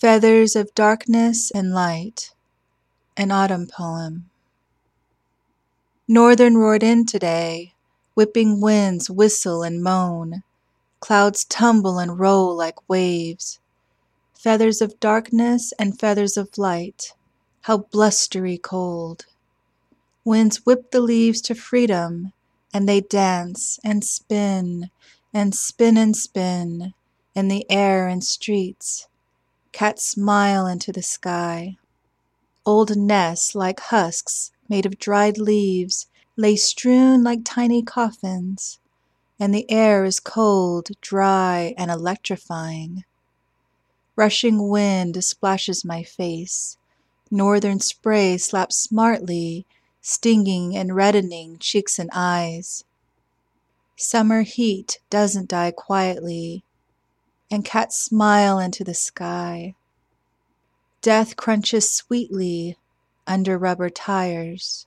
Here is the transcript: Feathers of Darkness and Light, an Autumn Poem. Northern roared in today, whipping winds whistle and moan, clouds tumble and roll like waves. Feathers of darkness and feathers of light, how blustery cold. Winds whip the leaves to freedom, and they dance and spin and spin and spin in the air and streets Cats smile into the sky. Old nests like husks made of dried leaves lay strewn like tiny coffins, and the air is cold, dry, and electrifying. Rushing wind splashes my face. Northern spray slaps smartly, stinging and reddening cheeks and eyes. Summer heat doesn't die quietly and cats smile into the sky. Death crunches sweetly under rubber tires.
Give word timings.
Feathers 0.00 0.56
of 0.56 0.74
Darkness 0.74 1.52
and 1.52 1.72
Light, 1.72 2.34
an 3.16 3.30
Autumn 3.30 3.68
Poem. 3.68 4.30
Northern 6.08 6.56
roared 6.56 6.82
in 6.82 7.06
today, 7.06 7.74
whipping 8.14 8.60
winds 8.60 9.08
whistle 9.08 9.62
and 9.62 9.80
moan, 9.80 10.42
clouds 10.98 11.44
tumble 11.44 12.00
and 12.00 12.18
roll 12.18 12.56
like 12.56 12.88
waves. 12.88 13.60
Feathers 14.34 14.80
of 14.80 14.98
darkness 14.98 15.72
and 15.78 16.00
feathers 16.00 16.36
of 16.36 16.58
light, 16.58 17.14
how 17.60 17.76
blustery 17.92 18.58
cold. 18.58 19.26
Winds 20.24 20.66
whip 20.66 20.90
the 20.90 21.00
leaves 21.00 21.40
to 21.42 21.54
freedom, 21.54 22.32
and 22.74 22.88
they 22.88 23.02
dance 23.02 23.78
and 23.84 24.02
spin 24.02 24.90
and 25.32 25.54
spin 25.54 25.96
and 25.96 26.16
spin 26.16 26.94
in 27.36 27.48
the 27.48 27.70
air 27.70 28.08
and 28.08 28.24
streets 28.24 29.06
Cats 29.72 30.04
smile 30.04 30.66
into 30.66 30.92
the 30.92 31.02
sky. 31.02 31.78
Old 32.66 32.94
nests 32.94 33.54
like 33.54 33.80
husks 33.80 34.52
made 34.68 34.84
of 34.84 34.98
dried 34.98 35.38
leaves 35.38 36.06
lay 36.36 36.56
strewn 36.56 37.24
like 37.24 37.40
tiny 37.42 37.82
coffins, 37.82 38.78
and 39.40 39.54
the 39.54 39.68
air 39.70 40.04
is 40.04 40.20
cold, 40.20 40.90
dry, 41.00 41.74
and 41.78 41.90
electrifying. 41.90 43.04
Rushing 44.14 44.68
wind 44.68 45.24
splashes 45.24 45.84
my 45.86 46.02
face. 46.02 46.76
Northern 47.30 47.80
spray 47.80 48.36
slaps 48.36 48.76
smartly, 48.76 49.66
stinging 50.02 50.76
and 50.76 50.94
reddening 50.94 51.56
cheeks 51.58 51.98
and 51.98 52.10
eyes. 52.12 52.84
Summer 53.96 54.42
heat 54.42 55.00
doesn't 55.08 55.48
die 55.48 55.70
quietly 55.70 56.62
and 57.52 57.64
cats 57.64 57.98
smile 57.98 58.58
into 58.58 58.82
the 58.82 58.94
sky. 58.94 59.74
Death 61.02 61.36
crunches 61.36 61.90
sweetly 61.90 62.78
under 63.26 63.58
rubber 63.58 63.90
tires. 63.90 64.86